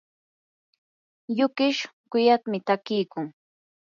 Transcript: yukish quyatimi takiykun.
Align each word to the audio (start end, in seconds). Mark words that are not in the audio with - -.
yukish 1.37 1.81
quyatimi 2.11 2.57
takiykun. 2.67 3.27